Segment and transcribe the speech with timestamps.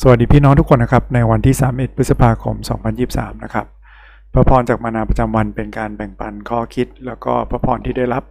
[0.00, 2.54] สวัสดีพี่น้องทุกคนนะครับ ในวันที่ 31 พฤษภาคม
[3.00, 3.66] 2023 นะครับ
[4.32, 8.24] พระพรจากมานาประจำวันเป็นการแบ่งปันข้อคิด แล้วก็พระพรที่ได้รับ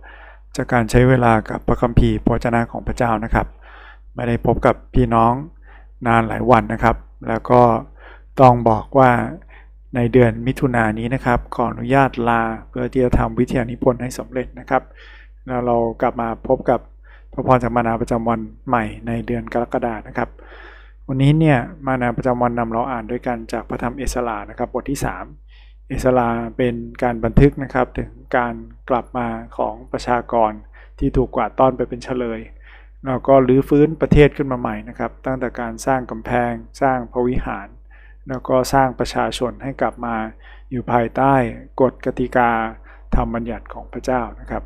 [0.55, 3.47] จากการใช้เวลากับพระคัมภีร์พระจนะของพระเจ้านะครับ
[4.15, 5.33] ไม่ได้พบกับพี่น้อง
[6.07, 6.95] นานหลายวันนะครับ
[7.27, 7.61] แล้วก็
[8.41, 9.11] ต้องบอกว่า
[9.95, 14.83] ในเดือนมิถุนายนนี้นะครับ ขออนุญาตลาเพื่อที่จะทำวิทยานิพนธ์ให้สำเร็จนะครับ
[15.47, 16.79] แล้วเรากลับมาพบกับ
[17.33, 20.29] พระพรจากมานาประจำวันใหม่ในเดือนกรกฎานะครับ
[21.13, 24.99] วันนี้เนี่ยมานาประจำวันนำเราอ่านด้วยกันจากพระธรรมเอสลานะครับบทที่
[25.43, 28.53] 3 เอสลาเป็นการบันทึกนะครับถึงการ
[28.89, 30.51] กลับมาของประชากร
[30.99, 32.39] ที่ถูกกวาดต้อนไปเป็นเฉลย
[33.05, 37.67] แล้วก็รื้อฟื้นประเทศขึ้นมาใหม่นะครับ ตั้งแต่การสร้างกำแพง สร้างพระวิหาร
[38.29, 40.15] แล้วก็สร้างประชาชนให้กลับมา
[40.71, 41.33] อยู่ภายใต้
[41.81, 42.49] กฎกติกา
[43.15, 44.63] ธรรมบัญญัติของพระเจ้านะครับ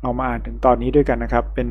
[0.00, 1.68] เรามาอ่านถึงตอนนี้ด้วยกันนะครับ เป็น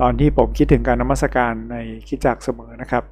[0.00, 1.76] ตอนที่ผมคิดถึงการนมัสการใน
[2.08, 3.04] คิดจักเสมอนะครับ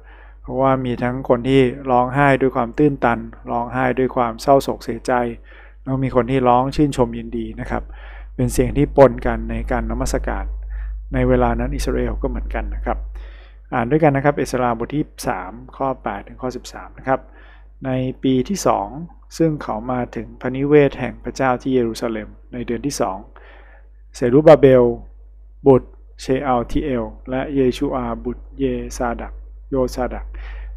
[0.43, 1.61] เพราะว่ามีทั้งคนที่
[1.91, 3.19] ร้องไห้ด้วยความตื้นตัน
[3.51, 5.13] ร้องไห้ด้วยความเศร้าโศกเสียใจ
[5.83, 7.83] แล้วมีคนที่ร้องชื่นชมยินดีนะครับ
[8.35, 10.45] เป็นเสียงที่ปนกันในการนมัสการ
[11.13, 12.97] ในเวลานั้นอิสราเอลก็เหมือนกันนะครับ
[13.73, 15.05] อ่านด้วยกันนะครับ เอสราบทที่
[15.39, 17.19] 3 ข้อ 8 ถึงข้อ 13 นะครับ
[17.85, 17.89] ใน
[18.23, 18.57] ปีที่
[18.97, 22.95] 2 ซึ่งเขามาถึงพระนิเวศแห่งพระเจ้าที่เยรูซาเล็ม ในเดือนที่
[23.53, 24.83] 2 เซรุบาเบล
[25.67, 25.89] บุตร
[26.21, 28.65] เชอัลทีเอล และเยชูอาบุตรเย
[28.97, 29.33] ซาดัก
[29.73, 30.25] โยซาดัก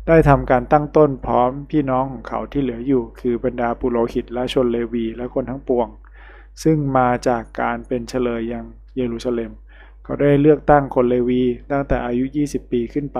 [0.06, 5.88] ได้ทำการตั้งต้นพร้อมพี่น้องของเขาที่เหลืออยู่ คือบรรดาปุโรหิตและชนเลวีและคนทั้งปวง
[6.62, 8.64] ซึ่งมาจากการเป็นเฉลยยัง
[8.96, 9.52] เยรูซาเล็ม
[10.04, 13.18] เขาได้เลือกตั้งคนเลวีตั้งแต่อายุ 20 ปีขึ้นไป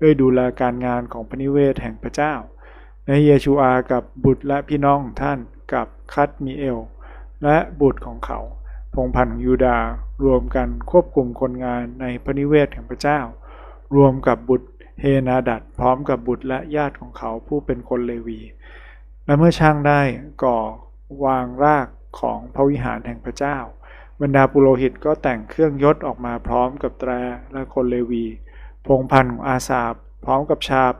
[0.00, 2.34] ด้วยดูแลการงานของพระนิเวศแห่งพระเจ้า
[3.06, 5.38] ในเยชูอากับบุตรและพี่น้องของท่าน
[5.72, 6.78] กับคัตมีเอล
[7.42, 8.38] และบุตรของเขา
[8.94, 9.86] พงพันธ์ของยูดาห์
[10.24, 13.20] รวมกันควบคุมคนงานในพระนิเวศแห่งพระเจ้า
[13.96, 14.68] รวมกับบุตร
[15.00, 18.40] เฮนาดัดพร้อมกับบุตรและญาติของเขาผู้เป็นคนเลวี
[19.24, 20.00] และเมื่อช่างได้
[20.44, 20.60] ก่อ
[21.24, 21.88] วางราก
[22.20, 23.58] ของพระวิหารแห่งพระเจ้า
[24.20, 27.12] บรรดาปุโรหิตก็แต่งเครื่องยศออกมาพร้อมกับแตร
[27.52, 28.24] และคนเลวี
[28.86, 30.94] พงพันธ์ของอาสาบพร้อมกับชาบ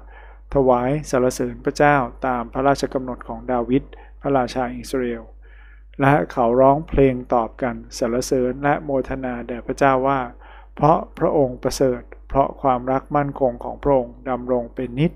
[0.55, 3.83] ถวายสรรเสริญพระเจ้าตามพระราชกำหนดของดาวิด
[4.21, 5.23] พระราชาอิสราเอล
[6.01, 10.21] และเขาร้องเพลงตอบกันสรรเสริญและโมทนาแด่พระเจ้าว่า
[10.75, 15.13] เพราะพระองค์ประเสริฐ เพราะความรักมั่นคงของพระองค์ดำรงเป็นนิจ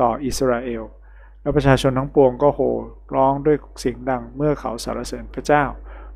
[0.00, 0.82] ต่ออิสราเอล
[1.40, 2.72] และประชาชนทั้งปวงก็โห่
[3.14, 5.64] ร้องด้วยเสียงดังเมื่อเขาสรรเสริญพระเจ้า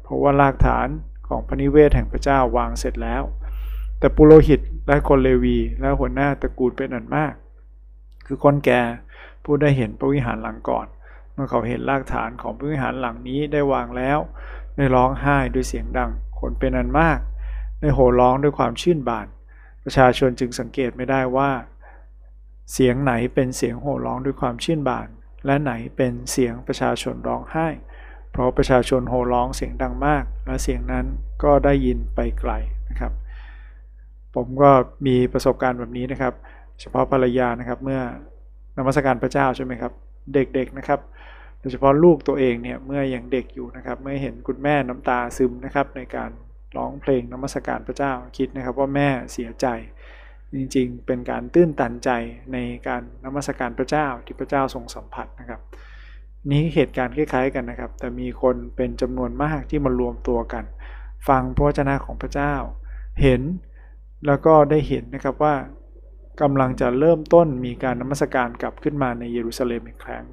[0.03, 0.89] เพราะว่ารากฐาน
[1.29, 3.23] ของพระนิเวศแห่งพระเจ้าวางเสร็จแล้ว
[3.99, 7.35] แต่ปุโรหิตและคนเลวีและหัวหน้าตระกูลเป็นอันมาก
[8.27, 8.81] คือคนแก่
[9.45, 10.87] ผู้ได้เห็นพระวิหารหลังก่อน
[11.33, 14.19] เมื่อเขาเห็นรากฐานของพระวิหารหลังนี้ได้วางแล้ว
[14.77, 17.19] ได้ร้องไห้ด้วยเสียงดังคนเป็นอันมาก
[17.81, 19.27] ได้โห่ร้องด้วยความชื่นบาน
[19.85, 21.51] ประชาชนจึงสังเกตไม่ได้ว่า
[22.73, 25.09] เสียงไหนเป็นเสียงโห่ร้องด้วยความชื่นบาน
[25.47, 27.69] และไหนเป็นเสียงประชาชนร้องไห้
[28.31, 31.07] เพราะประชาชนโห่ร้องเสียงดังมาก และเสียงนั้น
[31.43, 32.53] ก็ได้ยินไปไกล
[32.89, 33.13] นะครับ
[34.35, 34.71] ผมก็
[35.07, 36.35] มีประสบการณ์แบบนี้นะครับ
[36.81, 38.01] เฉพาะภรรยานะครับเมื่อ
[38.77, 39.93] นมัสการพระเจ้าใช่ไหมครับ
[40.35, 41.01] เด็กๆนะครับ
[41.61, 46.31] โดยเฉพาะลูกตัวเองเนี่ยเมื่อยังเด็กอยู่นะครับ เมื่อเห็นคุณแม่น้ำตาซึมนะครับในการ
[46.77, 49.67] ร้องเพลงนมัสการพระเจ้าคิดนะครับว่าแม่เสียใจ
[50.55, 52.11] จริงๆ เป็นการตื้นตันใจ
[52.53, 52.59] ใน
[52.89, 55.61] การนมัสการพระเจ้าที่พระเจ้าทรงสัมผัสนะครับ
[56.51, 60.65] นี้เหตุการณ์คล้ายๆกันนะครับ แต่มีคนเป็นจำนวนมากที่มารวมตัวกัน
[61.29, 62.55] ฟังพระวจนะของพระเจ้า
[63.23, 63.43] เห็น
[64.27, 65.55] แล้วก็ได้เห็นนะครับว่า
[66.43, 70.25] กำลังจะเริ่มต้นมีการนมัสการกลับขึ้นมาในเยรูซาเล็มอีกครั้ง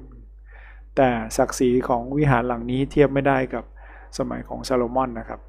[0.96, 3.64] แต่ศักดิ์ศรีของวิหารหลังนี้เทียบไม่ได้กับ
[4.18, 5.40] สมัยของซาโลมอนนะครับ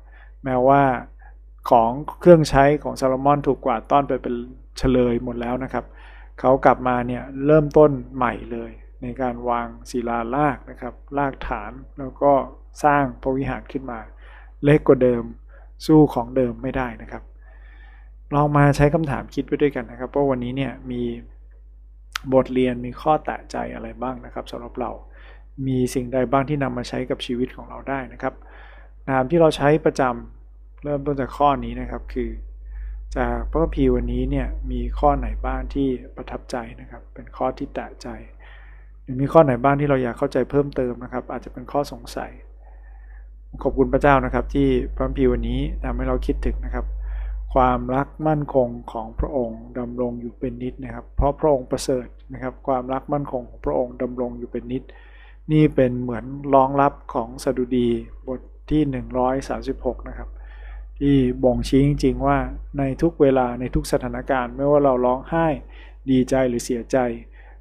[0.44, 0.84] แม้ว่า
[1.70, 4.36] ของเครื่องใช้ของซาโลมอนถูกกวาดต้อนไปเป็น
[4.78, 5.86] เฉลยหมดแล้วนะครับ
[6.40, 8.72] เขากลับมาเนี่ยเริ่มต้นใหม่เลย
[9.02, 12.32] ในการวางศิลาลากนะครับลากฐานแล้วก็
[12.84, 14.00] สร้างพระวิหารขึ้นมา
[14.64, 15.24] เล็กกว่าเดิม
[15.86, 17.24] สู้ของเดิมไม่ได้นะครับ
[18.34, 21.04] ลองมาใช้คำถามคิดไปด้วยกันนะครับว่าวันนี้เนี่ยมี
[22.34, 24.92] บทเรียนมีข้อแตะใจอะไรบ้างนะครับสำหรับเรา
[25.68, 28.34] มีสิ่งใดบ้างที่นำมาใช้กับชีวิตของเราได้นะครับ
[29.10, 32.30] นามที่เราใช้ประจำเริ่มต้นจากข้อนี้นะครับคือ
[33.18, 38.08] จากพระคัมภีร์วันนี้เนี่ยมีข้อไหนบ้างที่ประทับใจนะครับ เป็นข้อที่แตะใจ
[39.02, 42.32] หรือมีข้อไหนบ้างที่เราอยากเข้าใจเพิ่มเติมนะครับ อาจจะเป็นข้อสงสัย
[43.64, 46.86] ขอบคุณพระเจ้านะครับ ที่พระคัมภีร์วันนี้ทำให้เราคิดถึงนะครับ
[47.54, 54.84] ความรักมั่นคงของพระองค์ดำรงอยู่เป็นนิดนะครับ เพราะพระองค์ประเสริฐนะครับ ความรักมั่นคงของพระองค์ดำรงอยู่เป็นนิด
[55.52, 57.90] นี่เป็นเหมือนรองรับของสดุดี
[58.28, 58.82] บท ที่
[59.44, 60.30] 136 นะครับ
[61.00, 62.38] ที่บ่งชี้จริง ๆ ว่า
[62.80, 65.48] ในทุกเวลาในทุกสถานการณ์ ไม่ว่าเราร้องไห้
[66.12, 66.98] ดีใจหรือเสียใจ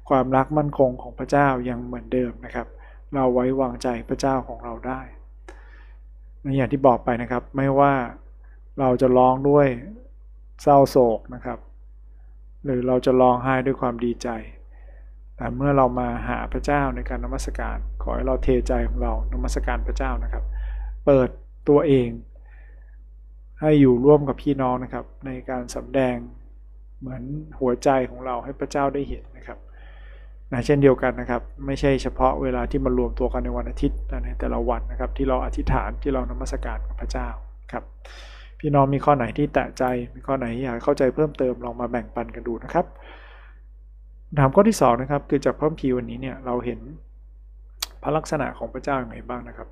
[0.09, 2.67] ความรักมั่นคงของพระเจ้ายังเหมือนเดิมนะครับ
[3.13, 5.01] เราไว้วางใจพระเจ้าของเราได้
[6.41, 7.93] ในอย่างที่บอกไปนะครับไม่ว่า
[8.79, 9.67] เราจะร้องด้วย
[10.63, 11.59] เศร้าโศกนะครับ
[12.63, 14.29] หรือเราจะร้องไห้ด้วยความดีใจ
[15.37, 20.43] แต่เมื่อเรามาหาพระเจ้าในการนมัสการ ขอให้เราเทใจของเรานมัสการพระเจ้านะครับ
[21.05, 21.29] เปิด
[21.69, 22.09] ตัวเอง
[23.61, 26.15] ให้อยู่ร่วมกับพี่น้องนะครับ ในการสำแดง
[26.99, 27.23] เหมือน
[27.59, 29.57] หัวใจของเราให้พระเจ้าได้เห็นนะครับ
[30.51, 37.27] นะเช่นเดียวกันนะครับ ไม่ใช่เฉพาะเวลาที่มารวมตัวกันในวันอาทิตย์ในแต่ละวันนะครับ ที่เราอธิษฐานที่เรานมัสการกับพระเจ้า
[37.71, 37.83] ครับ
[38.59, 39.83] พี่น้องมีข้อไหนที่แตะใจ
[40.15, 42.85] มีข้อไหนอยากเข้าใจเพิ่มเติมลองมาแบ่งปันกันดูนะครับ
[44.39, 46.79] ถามข้อที่2นะครับคือจากพระพีวันนี้เนี่ยเราเห็น
[48.03, 49.67] พระลักษณะของพระเจ้าอย่างไรบ้างนะครับ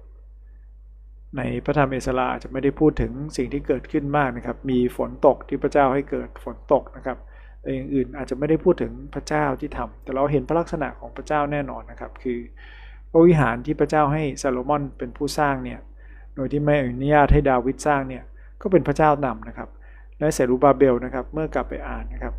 [1.38, 7.18] ในพระธรรมเอสราจะไม่ได้พูดถึงสิ่งที่เกิดขึ้นมากนะครับ มีฝนตกที่พระเจ้าให้เกิดฝนตกนะครับ
[7.62, 12.40] แต่อย่างอื่นอาจจะไม่ได้พูดถึงพระเจ้าที่ทำแต่เราเห็นพระลักษณะของพระเจ้าแน่นอนนะครับ คือ
[13.12, 15.80] พระวิหารที่พระเจ้าให้ซาโลมอนเป็นผู้สร้างเนี่ย
[16.36, 18.24] โดยที่ไม่อนุญาตให้ดาวิดสร้างเนี่ย
[18.62, 19.70] ก็เป็นพระเจ้านำนะครับ
[20.20, 22.36] และเซรูบาเบลนะครับ เมื่อกลับไปอ่านนะครับ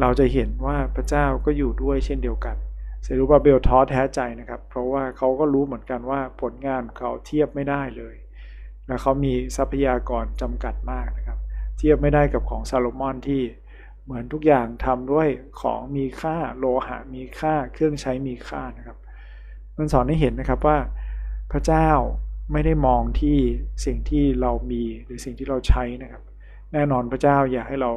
[0.00, 2.56] เราจะเห็นว่าพระเจ้าก็อยู่ด้วยเช่นเดียวกัน
[3.02, 8.16] เซรูบาเบลท้อแท้ใจนะครับ เพราะว่าเขาก็รู้เหมือนกันว่าผลงานเขาเทียบไม่ได้เลย
[8.86, 11.38] และเขามีทรัพยากรจำกัดมากนะครับ
[11.78, 13.42] เทียบไม่ได้กับของซาโลมอนที่
[14.04, 15.28] เหมือนทุกอย่างทำด้วย
[15.60, 18.98] ของมีค่าโลหะมีค่าเครื่องใช้มีค่านะครับ
[19.76, 20.78] มันสอนให้เห็นนะครับว่า
[21.52, 21.88] พระเจ้า
[22.52, 23.38] ไม่ได้มองที่
[23.84, 26.22] สิ่งที่เรามีหรือสิ่งที่เราใช้นะครับ
[26.72, 27.92] แน่นอนพระเจ้าอยากให้เรา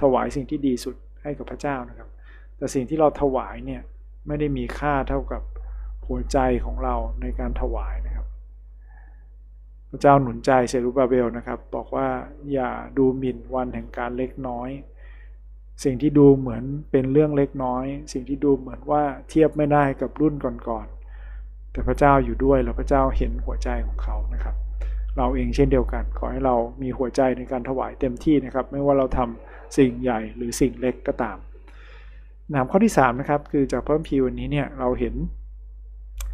[0.00, 2.08] ถวายสิ่งที่ดีสุดให้กับพระเจ้านะครับ
[2.56, 3.82] แต่สิ่งที่เราถวายเนี่ย
[4.28, 5.42] ไม่ได้มีค่าเท่ากับ
[6.06, 8.26] หัวใจของเราในการถวายนะครับ
[9.90, 12.08] พระเจ้าหนุนใจเซรุบาเบลนะครับ บอกว่า
[12.52, 14.70] อย่าดูหมิ่นวันแห่งการเล็กน้อย
[15.84, 24.54] สิ่งที่ดูเหมือนเป็นเรื่องเล็กน้อย สิ่งที่ดูเหมือนว่าเทียบไม่ได้กับรุ่นก่อนๆแต่พระเจ้าอยู่ด้วยแล้วพระเจ้าเห็นหัวใจของเขานะครับ
[25.16, 31.38] เราเองเช่นเดียวกัน ขอให้เรามีหัวใจในการถวายเต็มที่นะครับ ไม่ว่าเราทำสิ่งใหญ่หรือสิ่งเล็กก็ตาม
[32.54, 35.14] นามข้อที่3นะครับคือจากเพิ่มพีวันนี้เนี่ยเราเห็น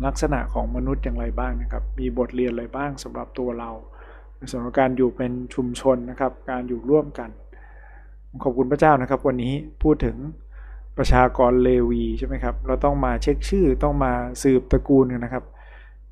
[0.07, 3.71] ลักษณะของมนุษย์อย่างไรบ้างนะครับ มีบทเรียนอะไรบ้างสำหรับตัวเรา
[4.37, 7.31] ในส่วนของการอยู่เป็นชุมชนนะครับ การอยู่ร่วมกัน
[8.45, 9.53] ขอบคุณพระเจ้านะครับ วันนี้
[9.83, 10.17] พูดถึง
[10.99, 14.13] ประชากรเลวีใช่ไหมครับ เราต้องมาเช็คชื่อต้องมา
[14.43, 15.45] สืบตระกูลกันนะครับ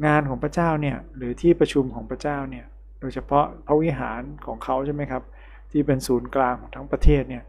[0.06, 2.64] งานของพระเจ้าเนี่ยหรือที่ประชุมของพระเจ้าเนี่ย
[3.00, 5.22] โดยเฉพาะพระวิหารของเขาใช่ไหมครับ
[5.70, 7.44] ที่เป็นศูนย์กลางของทั้งประเทศเนี่ย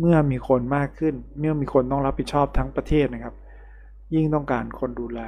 [0.00, 3.34] เมื่อมีคนมากขึ้น เมื่อมีคนต้องรับผิดชอบทั้งประเทศนะครับ
[4.14, 5.20] ยิ่งต้องการคนดูแล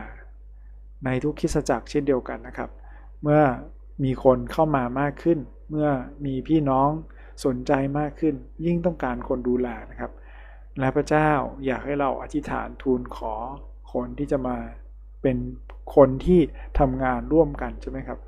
[1.05, 2.71] ในทุกคิสจักรเช่นเดียวกันนะครับ
[3.23, 3.43] เมื่อ
[4.05, 5.39] มีคนเข้ามามากขึ้น
[5.71, 5.89] เมื่อ
[6.25, 6.91] มีพี่น้อง
[7.45, 8.35] สนใจมากขึ้น
[8.67, 10.13] ยิ่งต้องการคนดูแลนะครับ
[10.79, 11.31] และพระเจ้า
[11.67, 13.35] อยากให้เราอธิษฐานทูลขอ
[13.93, 14.57] คนที่จะมา
[15.23, 15.37] เป็น
[15.97, 16.41] คนที่
[16.79, 18.19] ทำงานร่วมกันใช่ไหมครับ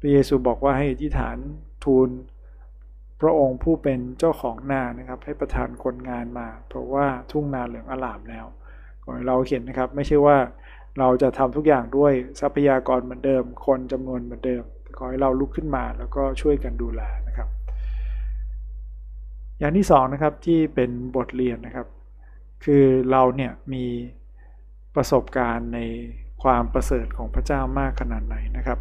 [0.00, 1.36] พระเยซูบอกว่าให้อธิษฐาน
[1.84, 2.08] ทูล
[3.20, 8.46] พระองค์ผู้เป็นเจ้าของนานะครับให้ประทานคนงานมา เพราะว่าทุ่งนาเหลืองอลามแล้ว
[9.02, 10.36] ขอให้เราเห็นนะครับไม่ใช่ว่า
[10.98, 14.62] เราจะทำทุกอย่างด้วยทรัพยากรเหมือนเดิม คนจำนวนเหมือนเดิม
[14.98, 17.48] ขอให้เราลุกขึ้นมาแล้วก็ช่วยกันดูแลนะครับ
[19.58, 21.86] อย่างที่สองนะครับที่เป็นบทเรียนนะครับ
[22.64, 23.84] คือเราเนี่ยมี
[24.94, 25.80] ประสบการณ์ใน
[26.42, 28.78] ความประเสริฐของพระเจ้ามากขนาดไหนนะครับ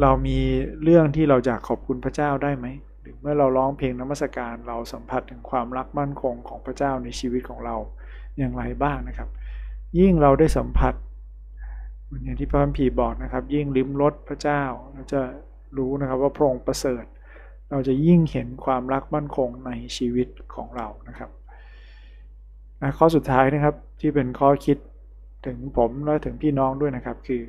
[0.00, 0.38] เรามี
[0.82, 2.66] เรื่องที่เราอยากขอบคุณพระเจ้าได้ไหม
[3.00, 7.76] หรือเมื่อเราร้องเพลงนมัสการเราสัมผัสถึงความรักมั่นคงของพระเจ้าในชีวิตของเรา
[8.38, 9.28] อย่างไรบ้างนะครับ
[9.98, 10.94] ยิ่งเราได้สัมผัส
[12.24, 15.20] อย่างที่พระพัมพีบอกนะครับ ยิ่งลิ้มรสพระเจ้าเราจะ
[15.76, 17.04] รู้นะครับว่าพระองค์ประเสริฐ
[17.70, 21.30] เราจะยิ่งเห็นความรักมั่นคงในชีวิตของเรานะครับ
[22.98, 24.78] ข้อสุดท้ายนะครับที่เป็นข้อคิด
[25.46, 27.42] ถึงผมและถึงพี่น้องด้วยนะครับคือ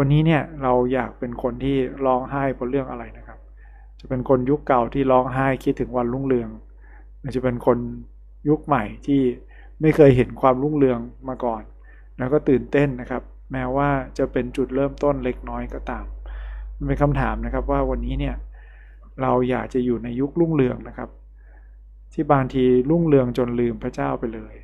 [0.00, 1.76] วันนี้เนี่ยเราอยากเป็นคนที่
[2.06, 3.38] ร้องไห้เพราะเรื่องอะไรนะครับ
[4.00, 6.50] จะเป็นคนยุคเก่าที่ร้องไห้คิดถึงวันรุ่งเรือง
[7.18, 7.78] หรือจะเป็นคน
[8.48, 9.20] ยุคใหม่ที่
[9.80, 11.62] ไม่เคยเห็นความรุ่งเรืองมาก่อน
[12.18, 13.88] แล้วก็ตื่นเต้นนะครับ แม้ว่า
[14.18, 16.04] จะเป็นจุดเริ่มต้นเล็กน้อยก็ตาม
[16.76, 18.36] มันเป็นคำถามนะครับว่าวันนี้เนี่ย
[19.22, 21.10] เราอยากจะอยู่ในยุครุ่งเรืองนะครับ
[22.12, 24.54] ที่บางทีรุ่งเรืองจนลืมพระเจ้าไปเลย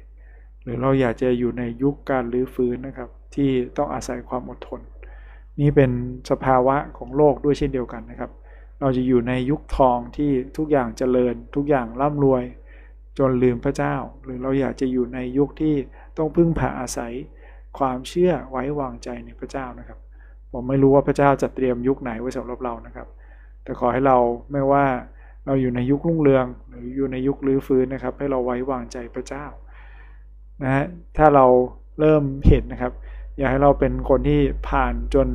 [0.63, 4.81] หรือเราอยากจะอยู่ในยุคการลื้อฟื้นนะครับ ที่ต้องอาศัยความอดทน
[5.61, 5.91] นี่เป็น
[6.31, 8.31] สภาวะของโลกด้วยเช่นเดียวกันนะครับ
[8.81, 12.43] เราจะอยู่ในยุคทองที่ทุกอย่างเจริญ ทุกอย่างร่ำรวย
[13.19, 13.95] จนลืมพระเจ้า
[14.25, 15.75] หรือเราอยากจะอยู่ในยุคที่
[16.19, 17.13] ต้องพึ่งพาอาศัย
[17.79, 19.99] ความเชื่อไว้วางใจในพระเจ้านะครับ
[20.53, 23.09] ผมไม่รู้ว่าพระเจ้าจะเตรียมยุคไหนไว้สำหรับเรานะครับ
[23.65, 24.19] แต่ขอให้เรา
[24.53, 24.85] ไม่ว่า
[25.47, 29.45] เราอยู่ในยุครุ่งเรือง หรืออยู่ในยุคลื้อฟื้นนะครับ ให้เราไว้วางใจพระเจ้า
[30.63, 30.85] นะฮะ
[31.17, 31.47] ถ้าเรา
[32.01, 32.93] เริ่มเห็นนะครับ
[33.39, 35.29] อยากให้เราเป็นคนที่ผ่านจน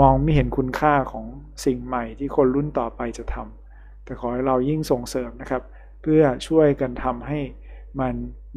[0.00, 1.26] มองไม่เห็นคุณค่าของ
[1.64, 5.62] สิ่งใหม่ที่คนรุ่นต่อไปจะทำแต่ขอให้เรายิ่งส่งเสริมนะครับ
[6.02, 7.40] เพื่อช่วยกันทำให้
[8.00, 8.14] มัน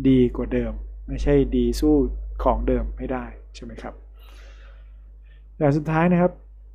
[0.10, 0.74] ดีกว่าเดิม
[1.08, 1.96] ไม่ใช่ดีสู้
[2.43, 3.93] ของเดิมไม่ได้ใช่ไหมครับ
[5.58, 6.32] อย่างสุดท้ายนะครับ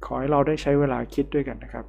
[0.07, 1.87] ขอให้เราได้ใช้เวลาคิดด้วยกันนะครับ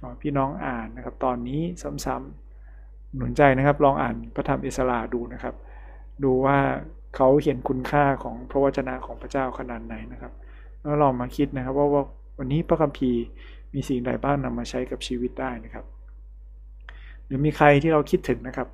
[0.00, 1.60] ขอพี่น้องอ่านนะครับ ตอนนี้
[2.04, 5.54] ซ้ำๆหนุนใจนะครับ ลองอ่านพระธรรมอิสลาดูนะครับ
[6.24, 6.58] ดูว่า
[7.16, 10.32] เขาเห็นคุณค่าของพระวจนะของพระเจ้าขนาดไหนนะครับ
[10.80, 12.04] แล้วลองมาคิดนะครับว่าว่า
[12.38, 13.22] วันนี้พระคัมภีร์
[13.74, 15.84] มีสิ่งใดบ้างนำมาใช้กับชีวิตได้นะครับ
[17.26, 18.68] หรือมีใครที่เราคิดถึงนะครับ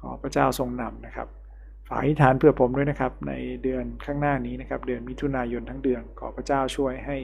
[0.00, 1.28] ขอพระเจ้าทรงนำนะครับ
[1.88, 3.32] ฝากอธิษฐานเพื่อผมด้วยนะครับ ใน
[3.62, 7.16] เดือนข้างหน้านี้นะครับ เดือนมิถุนายนทั้งเดือนขอพระเจ้าช่วยให้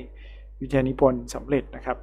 [0.60, 1.98] วิทยานิพนธ์สำเร็จนะครับ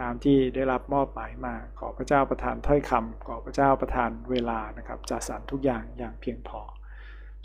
[0.00, 6.60] ตามที่ได้รับมอบหมายมา ขอพระเจ้าประทานถ้อยคำขอพระเจ้าประทานเวลานะครับจัดสรรทุกอย่างอย่างเพียงพอ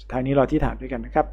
[0.02, 1.28] สุดท้ายนี้เราที่ฐานด้วยกันนะครับ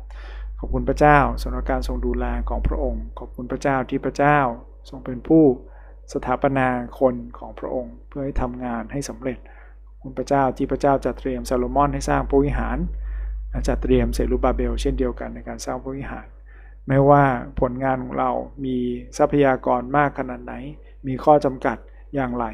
[0.59, 4.39] ขอบคุณพระเจ้าสำหรับการทรงดูแลของพระองค์ ขอบคุณพระเจ้าที่พระเจ้า
[4.89, 5.45] ทรงเป็นผู้
[6.13, 6.69] สถาปนา
[7.01, 9.39] คนของพระองค์ เพื่อให้ทำงานให้สำเร็จ
[9.87, 12.79] ขอบคุณพระเจ้าที่พระเจ้าจัดเตรียมซาโลมอนให้สร้างพระวิหาร
[13.69, 16.27] จัดเตรียมเซรูบาเบล เช่นเดียวกันในการสร้างพระวิหาร
[16.89, 17.25] ไม่ว่า
[17.61, 18.31] ผลงานของเรา
[18.65, 18.77] มี
[19.19, 20.55] ทรัพยากรมากขนาดไหน
[21.07, 21.77] มีข้อจำกัด
[22.15, 22.47] อย่างไร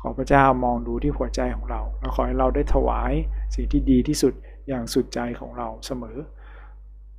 [0.00, 3.12] ขอพระเจ้ามองดูที่หัวใจของเรา และขอให้เราได้ถวาย
[3.54, 4.34] สิ่งที่ดีที่สุด
[4.68, 6.18] อย่างสุดใจของเราเสมอ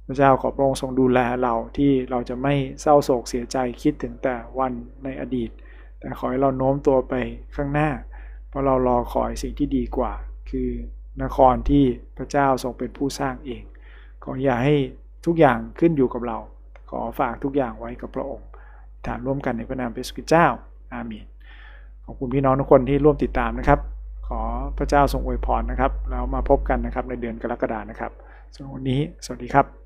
[0.06, 4.74] พระเจ้าขอพระองค์ทรงดูแลเราที่เราจะไม่เศร้าโศกเสียใจคิดถึงแต่วัน
[5.04, 5.50] ในอดีต
[6.00, 7.14] แต่ขอให้เราโน้มตัวไป
[7.56, 7.90] ข้างหน้า
[8.50, 10.14] เพราะเรารอคอยสิ่งที่ดีกว่า
[10.50, 10.70] คือ
[11.24, 11.86] นครที่
[12.18, 13.64] พระเจ้าทรงเป็นผู้สร้างเอง
[14.24, 14.76] ขออย่าให้
[15.26, 16.38] ทุกอย่างขึ้นอยู่กับเรา
[16.90, 18.48] ขอฝากทุกอย่างไว้กับพระองค์
[19.06, 20.48] ฐานร่วมกันในพระนามพระสุคิเจ้า
[20.94, 21.26] อาเมน
[22.06, 23.93] ขอบคุณพี่น้องทุกคนที่ร่วมติดตามนะครับ
[24.28, 24.42] ขอ
[24.78, 28.12] พระเจ้าทรงอวยพรนะครับ แล้วมาพบกันนะครับในเดือนกรกฎานะครับ
[28.54, 29.83] สำหรับวันนี้ สวัสดีครับ